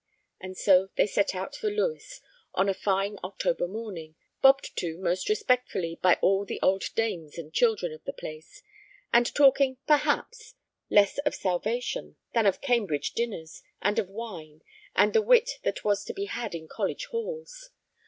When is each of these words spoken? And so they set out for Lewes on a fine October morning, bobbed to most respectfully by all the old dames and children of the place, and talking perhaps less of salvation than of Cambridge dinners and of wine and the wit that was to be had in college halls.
And 0.39 0.57
so 0.57 0.89
they 0.95 1.05
set 1.05 1.35
out 1.35 1.55
for 1.55 1.69
Lewes 1.69 2.21
on 2.55 2.67
a 2.67 2.73
fine 2.73 3.19
October 3.23 3.67
morning, 3.67 4.15
bobbed 4.41 4.75
to 4.77 4.97
most 4.97 5.29
respectfully 5.29 5.99
by 6.01 6.15
all 6.23 6.43
the 6.43 6.59
old 6.63 6.85
dames 6.95 7.37
and 7.37 7.53
children 7.53 7.93
of 7.93 8.03
the 8.05 8.11
place, 8.11 8.63
and 9.13 9.31
talking 9.35 9.77
perhaps 9.85 10.55
less 10.89 11.19
of 11.19 11.35
salvation 11.35 12.15
than 12.33 12.47
of 12.47 12.61
Cambridge 12.61 13.11
dinners 13.13 13.61
and 13.79 13.99
of 13.99 14.09
wine 14.09 14.63
and 14.95 15.13
the 15.13 15.21
wit 15.21 15.59
that 15.61 15.83
was 15.83 16.03
to 16.05 16.15
be 16.15 16.25
had 16.25 16.55
in 16.55 16.67
college 16.67 17.05
halls. 17.11 17.69